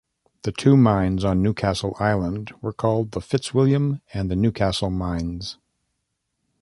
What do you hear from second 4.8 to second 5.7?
mines.